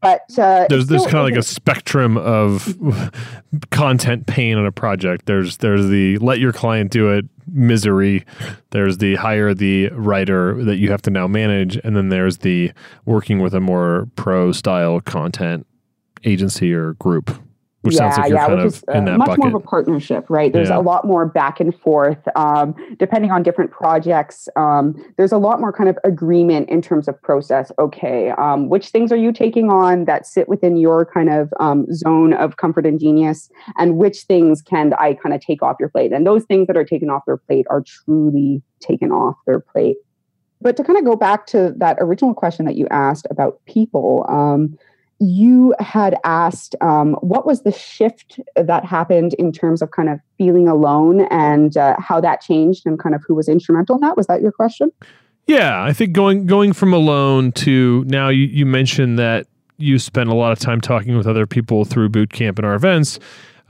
[0.00, 2.76] but uh, there's there's kind of like a spectrum of
[3.70, 5.26] content pain on a project.
[5.26, 8.24] There's there's the let your client do it misery.
[8.70, 12.72] There's the hire the writer that you have to now manage, and then there's the
[13.04, 15.66] working with a more pro style content
[16.24, 17.30] agency or group
[17.82, 19.38] which yeah, sounds like you're yeah, kind of is, uh, in that much bucket.
[19.38, 20.52] more of a partnership, right?
[20.52, 20.78] There's yeah.
[20.78, 24.48] a lot more back and forth, um, depending on different projects.
[24.56, 27.72] Um, there's a lot more kind of agreement in terms of process.
[27.78, 31.86] Okay, um, which things are you taking on that sit within your kind of um,
[31.92, 35.88] zone of comfort and genius, and which things can I kind of take off your
[35.88, 36.12] plate?
[36.12, 39.96] And those things that are taken off their plate are truly taken off their plate.
[40.60, 44.26] But to kind of go back to that original question that you asked about people
[44.28, 44.78] um,
[45.20, 50.18] you had asked um, what was the shift that happened in terms of kind of
[50.38, 54.16] feeling alone and uh, how that changed and kind of who was instrumental in that?
[54.16, 54.90] Was that your question?
[55.46, 59.48] Yeah i think going going from alone to now you, you mentioned that
[59.80, 62.74] you spent a lot of time talking with other people through boot camp and our
[62.74, 63.18] events.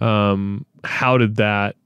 [0.01, 1.77] Um, how did that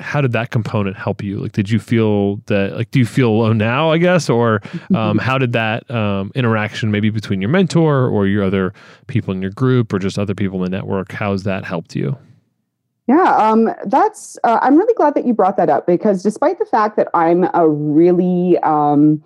[0.00, 1.38] how did that component help you?
[1.38, 4.28] Like, did you feel that, like, do you feel alone now, I guess?
[4.28, 4.60] Or
[4.94, 8.72] um, how did that um, interaction maybe between your mentor or your other
[9.06, 11.94] people in your group or just other people in the network, how has that helped
[11.94, 12.16] you?
[13.06, 16.64] Yeah, um, that's, uh, I'm really glad that you brought that up because despite the
[16.64, 19.22] fact that I'm a really, um,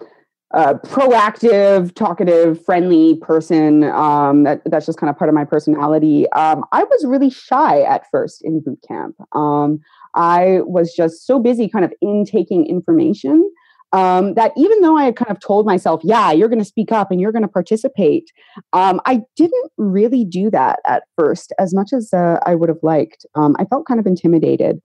[0.54, 3.82] uh, proactive, talkative, friendly person.
[3.84, 6.30] Um, that, that's just kind of part of my personality.
[6.30, 9.16] Um, I was really shy at first in boot camp.
[9.32, 9.80] Um,
[10.14, 13.50] I was just so busy kind of intaking information
[13.94, 16.90] um, that even though I had kind of told myself, yeah, you're going to speak
[16.90, 18.30] up and you're going to participate,
[18.72, 22.82] um, I didn't really do that at first as much as uh, I would have
[22.82, 23.24] liked.
[23.36, 24.80] Um, I felt kind of intimidated.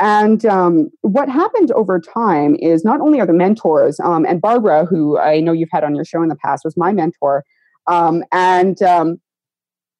[0.00, 4.84] And um, what happened over time is not only are the mentors, um, and Barbara,
[4.84, 7.44] who I know you've had on your show in the past, was my mentor.
[7.86, 8.82] Um, and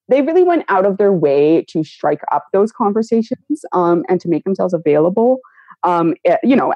[0.08, 4.44] they really went out of their way to strike up those conversations and to make
[4.44, 5.38] themselves available.
[5.84, 6.72] Um, eh, you know,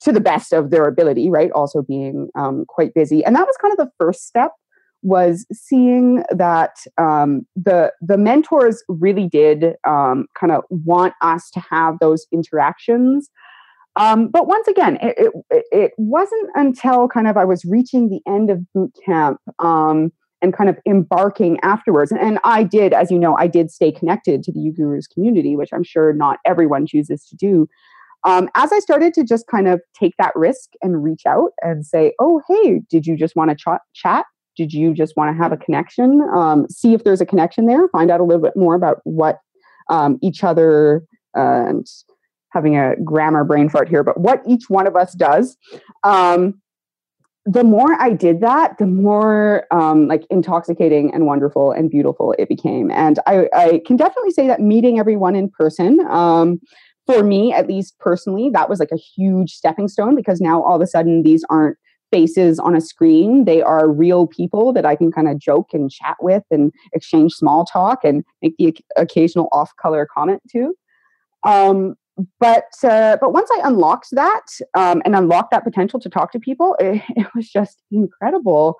[0.00, 1.50] to the best of their ability, right?
[1.52, 4.52] Also being um, quite busy, and that was kind of the first step
[5.02, 11.60] was seeing that um, the the mentors really did um, kind of want us to
[11.60, 13.30] have those interactions.
[13.96, 18.20] Um, but once again, it, it, it wasn't until kind of I was reaching the
[18.26, 20.12] end of boot camp um,
[20.42, 22.10] and kind of embarking afterwards.
[22.10, 25.56] And, and, I did, as you know, I did stay connected to the uGurus community,
[25.56, 27.68] which I'm sure not everyone chooses to do.
[28.24, 31.86] Um, as I started to just kind of take that risk and reach out and
[31.86, 34.26] say, oh, hey, did you just want to ch- chat?
[34.56, 36.20] Did you just want to have a connection?
[36.34, 39.38] Um, see if there's a connection there, find out a little bit more about what
[39.88, 41.02] um, each other,
[41.36, 41.86] uh, and
[42.52, 45.56] having a grammar brain fart here, but what each one of us does.
[46.02, 46.60] Um,
[47.46, 52.48] the more I did that, the more um, like intoxicating and wonderful and beautiful it
[52.48, 52.90] became.
[52.90, 56.60] And I, I, can definitely say that meeting everyone in person um,
[57.06, 60.76] for me, at least personally, that was like a huge stepping stone because now all
[60.76, 61.76] of a sudden these aren't
[62.12, 63.44] faces on a screen.
[63.44, 67.32] They are real people that I can kind of joke and chat with and exchange
[67.32, 70.74] small talk and make the occasional off color comment to.
[71.42, 71.94] Um,
[72.38, 76.40] but uh, but once I unlocked that um, and unlocked that potential to talk to
[76.40, 78.76] people, it, it was just incredible.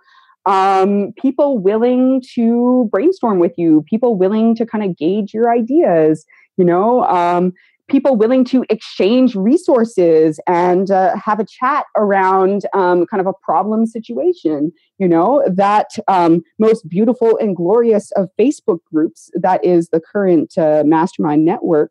[0.46, 6.24] Um, people willing to brainstorm with you, people willing to kind of gauge your ideas.
[6.56, 7.52] You know, um,
[7.90, 13.32] people willing to exchange resources and uh, have a chat around um, kind of a
[13.42, 19.88] problem situation you know that um, most beautiful and glorious of facebook groups that is
[19.88, 21.90] the current uh, mastermind network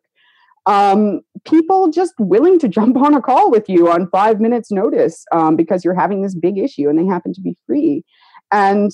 [0.70, 5.24] um, people just willing to jump on a call with you on five minutes notice
[5.32, 8.04] um, because you're having this big issue and they happen to be free
[8.52, 8.92] and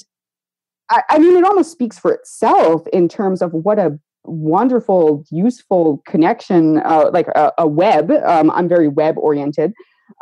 [0.90, 6.02] I, I mean, it almost speaks for itself in terms of what a wonderful, useful
[6.06, 8.10] connection, uh, like a, a web.
[8.10, 9.72] Um, I'm very web oriented.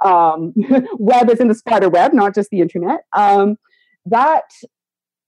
[0.04, 0.54] Um,
[0.98, 3.00] web is in the spider web, not just the internet.
[3.16, 3.56] Um,
[4.06, 4.44] that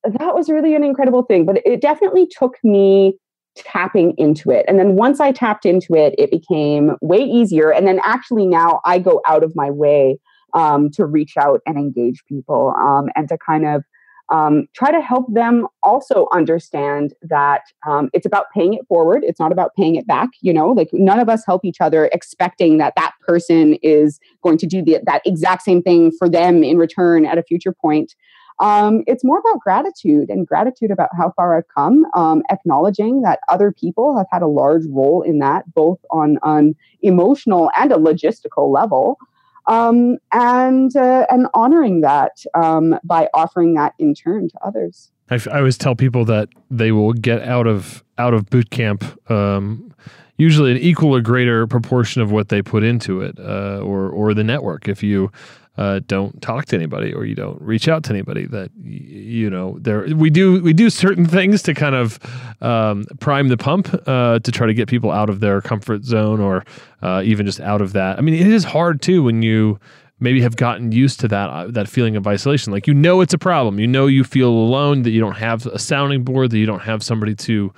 [0.05, 3.19] that was really an incredible thing, but it definitely took me
[3.57, 4.65] tapping into it.
[4.69, 7.73] And then once I tapped into it, it became way easier.
[7.73, 10.19] And then actually now I go out of my way
[10.55, 13.85] um, to reach out and engage people um, and to kind of
[14.29, 19.39] um, try to help them also understand that um, it's about paying it forward it's
[19.39, 22.79] not about paying it back you know like none of us help each other expecting
[22.79, 26.77] that that person is going to do the, that exact same thing for them in
[26.77, 28.15] return at a future point
[28.59, 33.41] um, it's more about gratitude and gratitude about how far I've come, um, acknowledging that
[33.49, 37.97] other people have had a large role in that, both on an emotional and a
[37.97, 39.19] logistical level
[39.67, 45.11] um, and uh, and honoring that um, by offering that in turn to others.
[45.31, 49.05] I, I, always tell people that they will get out of out of boot camp
[49.31, 49.93] um,
[50.39, 54.35] usually an equal or greater proportion of what they put into it, uh, or or
[54.35, 54.89] the network.
[54.89, 55.33] If you
[55.79, 59.79] uh, don't talk to anybody or you don't reach out to anybody that you know
[59.81, 62.19] there we do we do certain things to kind of
[62.63, 66.41] um, prime the pump uh, to try to get people out of their comfort zone
[66.41, 66.65] or
[67.03, 68.19] uh, even just out of that.
[68.19, 69.79] I mean it is hard too when you
[70.19, 72.73] maybe have gotten used to that uh, that feeling of isolation.
[72.73, 73.79] Like you know it's a problem.
[73.79, 76.81] You know you feel alone that you don't have a sounding board that you don't
[76.81, 77.73] have somebody to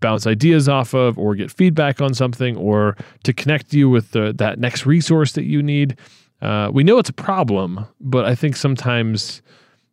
[0.00, 4.32] bounce ideas off of or get feedback on something or to connect you with the,
[4.36, 5.96] that next resource that you need
[6.42, 9.42] uh, we know it's a problem, but I think sometimes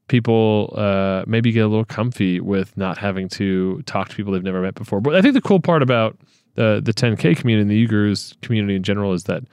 [0.07, 4.43] people uh, maybe get a little comfy with not having to talk to people they've
[4.43, 5.01] never met before.
[5.01, 6.17] But I think the cool part about
[6.55, 9.43] the the 10K community and the uGurus community in general is that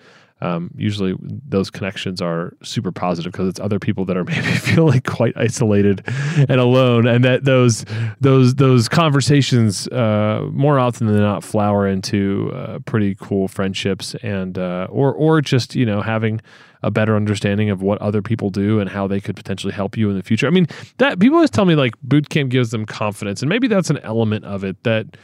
[0.41, 5.01] um, usually those connections are super positive because it's other people that are maybe feeling
[5.01, 6.03] quite isolated
[6.37, 7.85] and alone, and that those
[8.21, 14.59] those those conversations uh, more often than not flower into uh, pretty cool friendships and
[14.59, 16.41] uh, or or just you know having
[16.85, 20.11] a better understanding of what other people do and how they could potentially help you
[20.11, 20.47] in the future.
[20.47, 20.67] I mean,
[20.99, 23.99] that people always tell me like boot camp gives them confidence, and maybe that's an
[23.99, 25.17] element of it that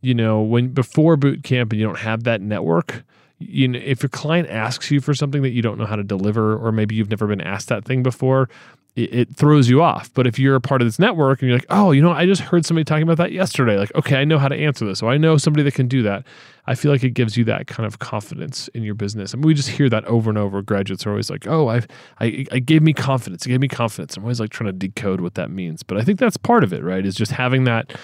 [0.00, 3.04] you know when before boot camp and you don't have that network.
[3.40, 6.04] You know, if your client asks you for something that you don't know how to
[6.04, 8.48] deliver, or maybe you've never been asked that thing before,
[8.96, 10.12] it, it throws you off.
[10.14, 12.26] But if you're a part of this network and you're like, oh, you know, I
[12.26, 13.78] just heard somebody talking about that yesterday.
[13.78, 14.98] Like, okay, I know how to answer this.
[14.98, 16.24] So I know somebody that can do that.
[16.66, 19.32] I feel like it gives you that kind of confidence in your business.
[19.32, 20.60] I mean, we just hear that over and over.
[20.60, 21.86] Graduates are always like, "Oh, I've,
[22.20, 23.46] I, I gave me confidence.
[23.46, 26.02] It gave me confidence." I'm always like trying to decode what that means, but I
[26.02, 27.06] think that's part of it, right?
[27.06, 27.98] Is just having that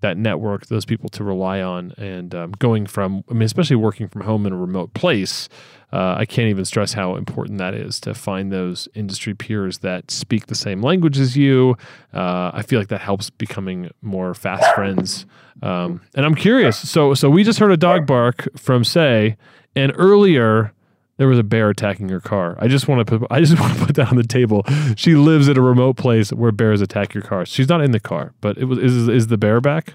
[0.00, 4.08] that network, those people to rely on, and um, going from, I mean, especially working
[4.08, 5.48] from home in a remote place,
[5.92, 10.10] uh, I can't even stress how important that is to find those industry peers that
[10.10, 11.76] speak the same language as you.
[12.12, 15.26] Uh, I feel like that helps becoming more fast friends.
[15.62, 16.88] Um, and I'm curious.
[16.88, 19.36] So, so we just heard a dog bark from Say,
[19.74, 20.74] and earlier
[21.18, 22.56] there was a bear attacking her car.
[22.58, 24.64] I just want to put I just want to put that on the table.
[24.96, 27.44] She lives at a remote place where bears attack your car.
[27.44, 29.94] She's not in the car, but it was is is the bear back?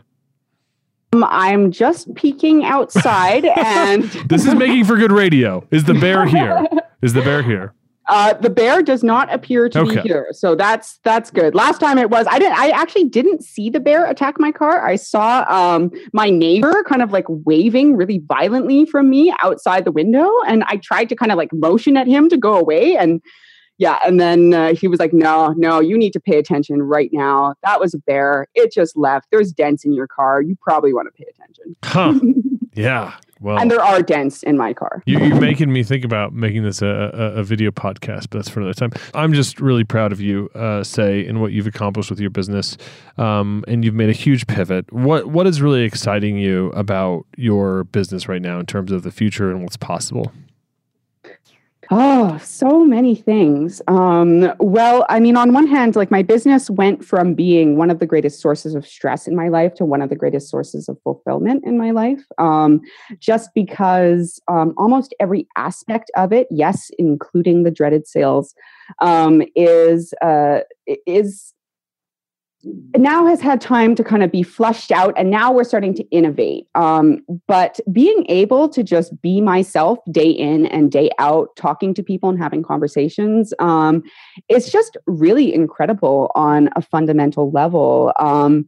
[1.13, 5.65] Um, I'm just peeking outside and This is making for good radio.
[5.71, 6.65] Is the bear here?
[7.01, 7.74] Is the bear here?
[8.10, 9.95] Uh, the bear does not appear to Okay.
[9.95, 11.56] be here, so that's that's good.
[11.56, 12.58] Last time it was, I didn't.
[12.58, 14.86] I actually didn't see the bear attack my car.
[14.86, 19.91] I saw um, my neighbor kind of like waving really violently from me outside the
[19.91, 23.22] window, and I tried to kind of like motion at him to go away, and
[23.78, 27.10] yeah, and then uh, he was like, "No, no, you need to pay attention right
[27.14, 27.56] now.
[27.64, 28.47] That was a bear.
[28.54, 29.28] It just left.
[29.32, 30.41] There's dents in your car.
[30.41, 32.20] You probably want to pay attention." Huh.
[32.74, 33.13] Yeah.
[33.39, 35.03] Well, and there are dents in my car.
[35.05, 38.47] You, you're making me think about making this a, a, a video podcast, but that's
[38.47, 38.91] for another time.
[39.13, 42.78] I'm just really proud of you, uh, say, in what you've accomplished with your business,
[43.17, 44.91] um, and you've made a huge pivot.
[44.93, 49.11] What what is really exciting you about your business right now in terms of the
[49.11, 50.32] future and what's possible?
[51.95, 53.79] Oh, so many things.
[53.87, 57.99] Um, well, I mean, on one hand, like my business went from being one of
[57.99, 60.97] the greatest sources of stress in my life to one of the greatest sources of
[61.03, 62.23] fulfillment in my life.
[62.39, 62.81] Um,
[63.19, 68.55] just because um, almost every aspect of it, yes, including the dreaded sales,
[68.99, 70.61] um, is uh,
[71.05, 71.53] is
[72.97, 76.03] now has had time to kind of be flushed out and now we're starting to
[76.11, 76.68] innovate.
[76.76, 82.03] Um, but being able to just be myself day in and day out talking to
[82.03, 84.03] people and having conversations um,
[84.49, 88.14] it's just really incredible on a fundamental level.
[88.20, 88.66] Um,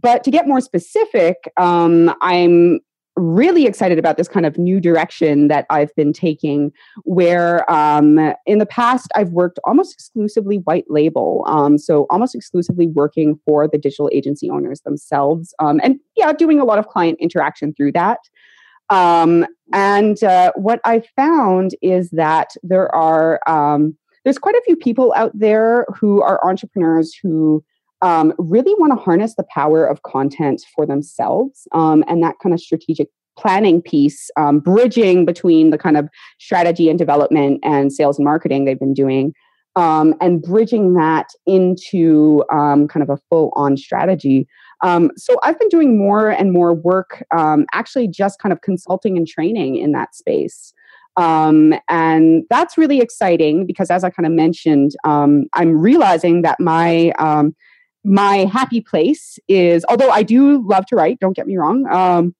[0.00, 2.80] but to get more specific um, i'm
[3.18, 6.72] really excited about this kind of new direction that I've been taking,
[7.04, 12.86] where um, in the past I've worked almost exclusively white label, um, so almost exclusively
[12.86, 17.18] working for the digital agency owners themselves, um, and yeah, doing a lot of client
[17.20, 18.20] interaction through that.
[18.90, 24.76] Um, and uh, what I found is that there are um, there's quite a few
[24.76, 27.64] people out there who are entrepreneurs who
[28.02, 32.54] um, really want to harness the power of content for themselves um, and that kind
[32.54, 38.18] of strategic planning piece, um, bridging between the kind of strategy and development and sales
[38.18, 39.32] and marketing they've been doing,
[39.76, 44.46] um, and bridging that into um, kind of a full on strategy.
[44.82, 47.24] Um, so I've been doing more and more work,
[47.72, 50.72] actually, just kind of consulting and training in that space.
[51.18, 56.60] Um, and that's really exciting because, as I kind of mentioned, um, I'm realizing that
[56.60, 57.56] my um,
[58.08, 61.86] my happy place is, although I do love to write, don't get me wrong.
[61.88, 62.34] Um,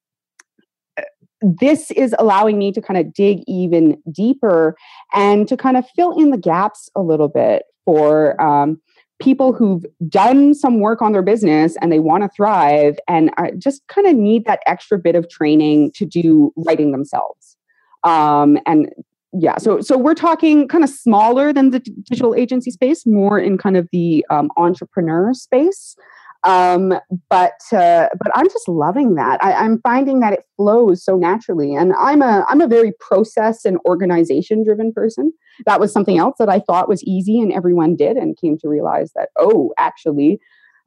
[1.42, 4.76] this is allowing me to kind of dig even deeper
[5.12, 8.80] and to kind of fill in the gaps a little bit for um,
[9.20, 13.86] people who've done some work on their business and they want to thrive and just
[13.88, 17.56] kind of need that extra bit of training to do writing themselves.
[18.04, 18.88] Um, and
[19.32, 23.58] yeah, so so we're talking kind of smaller than the digital agency space, more in
[23.58, 25.96] kind of the um, entrepreneur space.
[26.44, 26.94] Um,
[27.28, 29.42] but uh, but I'm just loving that.
[29.42, 33.64] I, I'm finding that it flows so naturally, and I'm a I'm a very process
[33.64, 35.32] and organization driven person.
[35.66, 38.68] That was something else that I thought was easy, and everyone did, and came to
[38.68, 40.40] realize that oh, actually,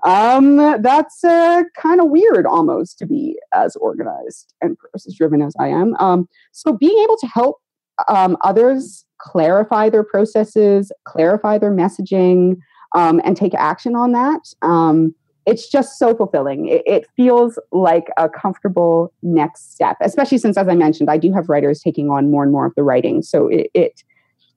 [0.03, 5.53] um, that's uh, kind of weird almost to be as organized and process driven as
[5.59, 5.95] I am.
[5.99, 7.60] Um, so being able to help
[8.07, 12.57] um, others clarify their processes, clarify their messaging,
[12.95, 14.41] um, and take action on that.
[14.61, 15.13] Um,
[15.45, 16.67] it's just so fulfilling.
[16.67, 21.31] It, it, feels like a comfortable next step, especially since, as I mentioned, I do
[21.33, 23.23] have writers taking on more and more of the writing.
[23.23, 24.03] So it, it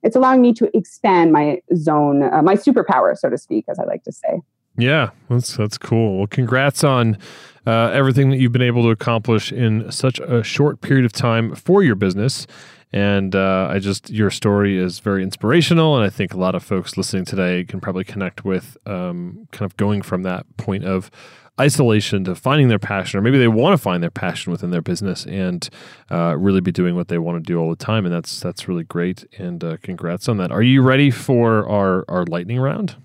[0.03, 3.85] it's allowing me to expand my zone, uh, my superpower, so to speak, as I
[3.85, 4.41] like to say.
[4.77, 6.17] Yeah, that's that's cool.
[6.17, 7.17] Well, congrats on
[7.65, 11.55] uh, everything that you've been able to accomplish in such a short period of time
[11.55, 12.47] for your business.
[12.93, 15.97] And uh, I just, your story is very inspirational.
[15.97, 19.69] And I think a lot of folks listening today can probably connect with um, kind
[19.69, 21.11] of going from that point of
[21.59, 24.81] isolation to finding their passion, or maybe they want to find their passion within their
[24.81, 25.69] business and
[26.11, 28.05] uh, really be doing what they want to do all the time.
[28.05, 29.25] And that's that's really great.
[29.37, 30.51] And uh, congrats on that.
[30.51, 32.95] Are you ready for our, our lightning round?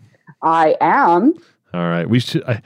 [0.43, 1.35] I am.
[1.73, 2.09] All right.
[2.09, 2.45] We should.
[2.45, 2.63] I,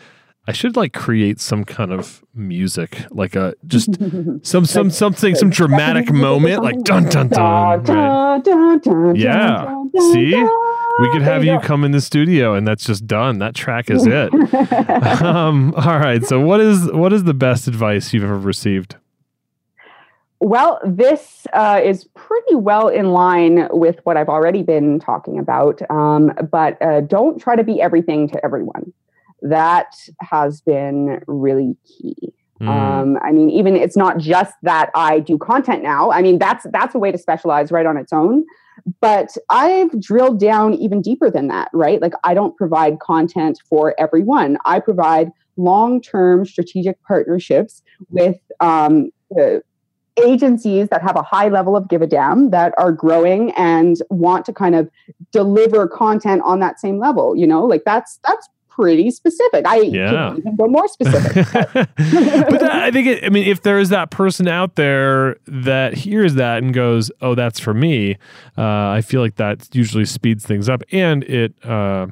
[0.47, 3.97] I should like create some kind of music, like a just
[4.43, 7.83] some some something, some dramatic moment, like dun dun dun.
[7.83, 8.45] dun,
[8.85, 9.17] right?
[9.17, 9.85] Yeah.
[10.13, 10.35] See,
[11.01, 13.39] we could have you come in the studio, and that's just done.
[13.39, 14.33] That track is it.
[15.23, 16.23] um, all right.
[16.25, 18.97] So, what is what is the best advice you've ever received?
[20.41, 25.81] Well, this uh, is pretty well in line with what I've already been talking about.
[25.91, 28.93] Um, but uh, don't try to be everything to everyone.
[29.45, 32.33] That has been really key.
[32.61, 32.69] Mm.
[32.69, 36.11] Um, I mean, even it's not just that I do content now.
[36.11, 38.45] I mean, that's that's a way to specialize right on its own.
[39.01, 42.01] But I've drilled down even deeper than that, right?
[42.01, 44.59] Like I don't provide content for everyone.
[44.65, 49.59] I provide long-term strategic partnerships with um, uh,
[50.23, 54.45] agencies that have a high level of give a damn that are growing and want
[54.47, 54.89] to kind of
[55.33, 59.67] deliver content on that same level you know like that's that's pretty specific.
[59.67, 60.11] I yeah.
[60.11, 61.35] can even go more specific.
[62.55, 65.95] But that, i think it, i mean if there is that person out there that
[65.95, 68.17] hears that and goes oh that's for me
[68.59, 72.07] uh, i feel like that usually speeds things up and it uh,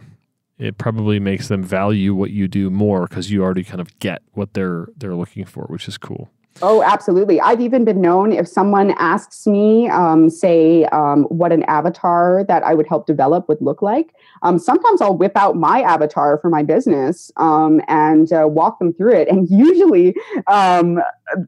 [0.59, 4.23] it probably makes them value what you do more because you already kind of get
[4.33, 6.31] what they're they're looking for which is cool
[6.61, 7.41] Oh, absolutely.
[7.41, 12.63] I've even been known if someone asks me, um, say, um, what an avatar that
[12.63, 14.15] I would help develop would look like.
[14.43, 18.93] Um, sometimes I'll whip out my avatar for my business um, and uh, walk them
[18.93, 19.29] through it.
[19.29, 20.15] And usually
[20.47, 21.01] um,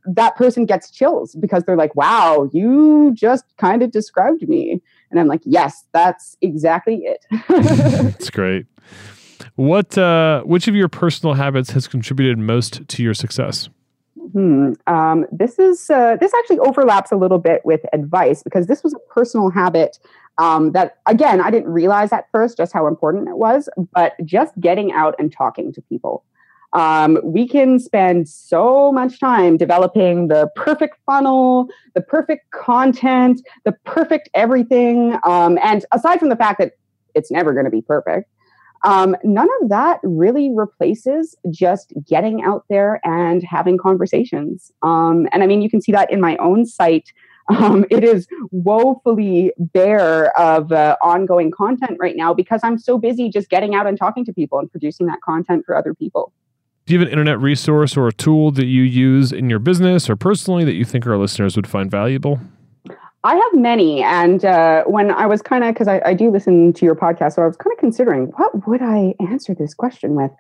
[0.07, 4.81] that person gets chills because they're like, wow, you just kind of described me.
[5.11, 7.25] And I'm like, yes, that's exactly it.
[7.49, 8.67] That's great.
[9.55, 13.69] What, uh, which of your personal habits has contributed most to your success?
[14.33, 14.73] Hmm.
[14.87, 18.95] Um, this is uh, this actually overlaps a little bit with advice because this was
[18.95, 19.99] a personal habit
[20.39, 24.59] um, that again I didn't realize at first just how important it was, but just
[24.61, 26.25] getting out and talking to people.
[26.73, 33.73] Um, we can spend so much time developing the perfect funnel, the perfect content, the
[33.85, 36.73] perfect everything, um, and aside from the fact that
[37.15, 38.29] it's never going to be perfect,
[38.85, 44.71] um, none of that really replaces just getting out there and having conversations.
[44.83, 47.11] Um, and I mean, you can see that in my own site.
[47.51, 53.29] Um, it is woefully bare of uh, ongoing content right now because I'm so busy
[53.29, 56.33] just getting out and talking to people and producing that content for other people.
[56.87, 60.09] Do you have an internet resource or a tool that you use in your business
[60.09, 62.41] or personally that you think our listeners would find valuable?
[63.25, 64.03] I have many.
[64.03, 67.35] And uh, when I was kind of, because I, I, do listen to your podcast,
[67.35, 70.31] so I was kind of considering what would I answer this question with?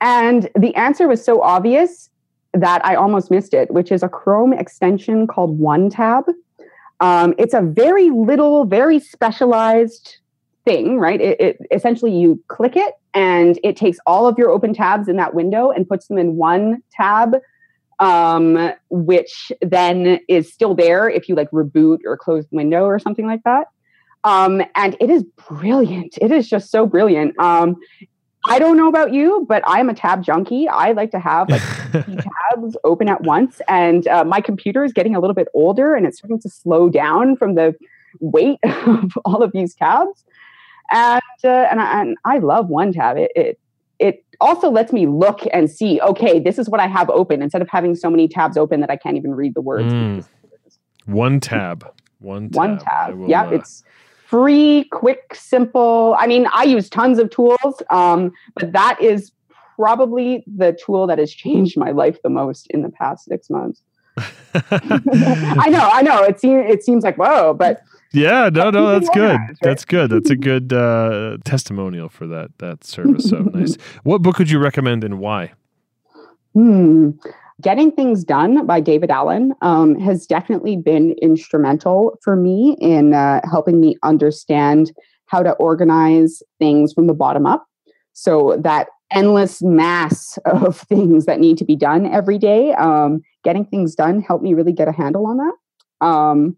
[0.00, 2.10] And the answer was so obvious
[2.52, 6.24] that I almost missed it, which is a Chrome extension called OneTab.
[6.98, 10.16] Um, it's a very little, very specialized
[10.64, 11.20] thing, right?
[11.20, 15.16] It, it, essentially you click it and it takes all of your open tabs in
[15.16, 17.36] that window and puts them in one tab
[17.98, 22.98] um, which then is still there if you like reboot or close the window or
[22.98, 23.68] something like that.
[24.24, 26.18] Um, and it is brilliant.
[26.20, 27.38] It is just so brilliant.
[27.38, 27.76] Um,
[28.48, 30.68] I don't know about you, but I'm a tab junkie.
[30.68, 35.16] I like to have like tabs open at once, and uh, my computer is getting
[35.16, 37.74] a little bit older, and it's starting to slow down from the
[38.20, 40.24] weight of all of these tabs.
[40.90, 43.16] And uh, and, I, and I love one tab.
[43.16, 43.60] it it
[44.40, 47.68] also lets me look and see, okay, this is what I have open instead of
[47.68, 49.92] having so many tabs open that I can't even read the words.
[49.92, 50.26] Mm.
[51.06, 51.86] One tab.
[52.18, 52.56] One tab.
[52.56, 53.28] One tab.
[53.28, 53.50] Yeah, uh...
[53.50, 53.84] it's
[54.26, 56.16] free, quick, simple.
[56.18, 59.32] I mean, I use tons of tools, um, but that is
[59.76, 63.82] probably the tool that has changed my life the most in the past six months.
[64.54, 66.22] I know, I know.
[66.22, 69.36] It seems it seems like whoa, but yeah, no, no, that's good.
[69.36, 69.56] Right?
[69.60, 70.10] That's good.
[70.10, 73.28] That's a good uh, testimonial for that that service.
[73.28, 73.76] So nice.
[74.04, 75.52] What book would you recommend and why?
[76.54, 77.10] Hmm.
[77.62, 83.40] Getting Things Done by David Allen um, has definitely been instrumental for me in uh,
[83.50, 84.92] helping me understand
[85.26, 87.66] how to organize things from the bottom up.
[88.12, 93.64] So that endless mass of things that need to be done every day, um, getting
[93.64, 96.06] things done helped me really get a handle on that.
[96.06, 96.56] Um,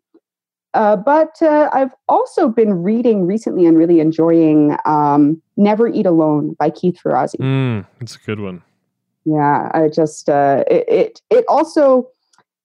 [0.72, 6.56] uh, but uh, I've also been reading recently and really enjoying um, Never Eat Alone
[6.58, 7.36] by Keith Ferrazzi.
[7.36, 8.62] Mm, that's a good one.
[9.24, 12.08] Yeah, I just uh, it, it, it also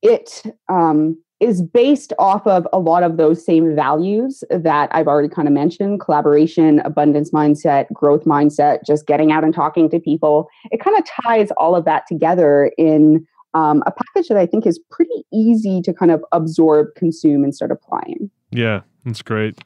[0.02, 5.28] it um, is based off of a lot of those same values that I've already
[5.28, 10.48] kind of mentioned: collaboration, abundance mindset, growth mindset, just getting out and talking to people.
[10.72, 14.66] It kind of ties all of that together in um, a package that I think
[14.66, 18.30] is pretty easy to kind of absorb, consume, and start applying.
[18.52, 19.60] Yeah, that's great.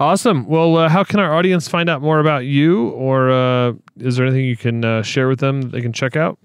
[0.00, 0.46] Awesome.
[0.46, 4.26] Well, uh, how can our audience find out more about you, or uh, is there
[4.26, 6.38] anything you can uh, share with them that they can check out?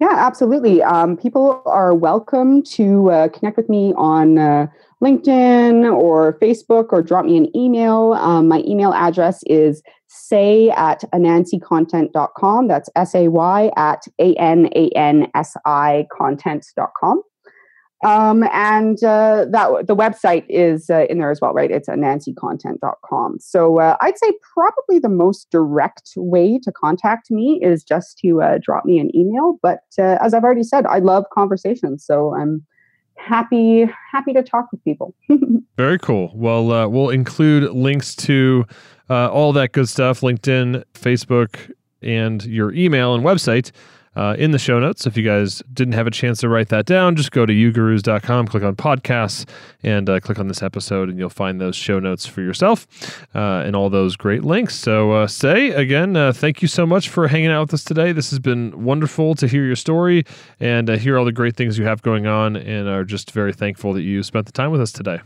[0.00, 0.82] Yeah, absolutely.
[0.82, 4.66] Um, people are welcome to uh, connect with me on uh,
[5.02, 8.12] LinkedIn or Facebook or drop me an email.
[8.14, 12.68] Um, my email address is say at anansicontent.com.
[12.68, 17.22] That's S A Y at A N A N S I content.com.
[18.04, 21.70] Um, and uh, that the website is uh, in there as well, right?
[21.70, 23.38] It's anansicontent.com.
[23.38, 28.42] So uh, I'd say probably the most direct way to contact me is just to
[28.42, 29.58] uh, drop me an email.
[29.62, 32.66] But uh, as I've already said, I love conversations, so I'm
[33.16, 35.14] happy happy to talk with people.
[35.76, 36.32] Very cool.
[36.34, 38.66] Well, uh, we'll include links to
[39.08, 43.72] all that good stuff: LinkedIn, Facebook, and your email and website
[44.16, 45.06] uh, in the show notes.
[45.06, 48.46] If you guys didn't have a chance to write that down, just go to ugurus.com,
[48.46, 49.48] click on podcasts,
[49.82, 52.86] and uh, click on this episode, and you'll find those show notes for yourself
[53.34, 54.74] uh, and all those great links.
[54.74, 58.12] So, uh, say again, uh, thank you so much for hanging out with us today.
[58.12, 60.24] This has been wonderful to hear your story
[60.60, 63.52] and uh, hear all the great things you have going on, and are just very
[63.52, 65.20] thankful that you spent the time with us today.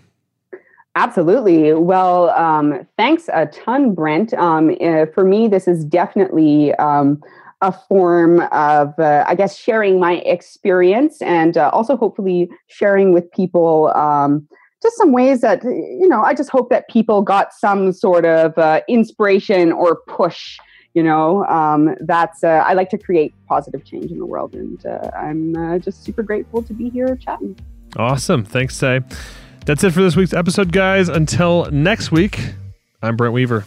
[0.95, 1.75] Absolutely.
[1.75, 4.33] Well, um, thanks a ton, Brent.
[4.33, 4.75] Um,
[5.13, 6.73] for me, this is definitely.
[6.77, 7.23] Um,
[7.67, 13.31] a form of, uh, I guess, sharing my experience and uh, also hopefully sharing with
[13.33, 14.49] people um,
[14.83, 18.57] just some ways that, you know, I just hope that people got some sort of
[18.57, 20.59] uh, inspiration or push.
[20.95, 24.55] You know, um, that's, uh, I like to create positive change in the world.
[24.55, 27.59] And uh, I'm uh, just super grateful to be here chatting.
[27.97, 28.45] Awesome.
[28.45, 29.01] Thanks, Say.
[29.67, 31.09] That's it for this week's episode, guys.
[31.09, 32.39] Until next week,
[33.03, 33.65] I'm Brent Weaver.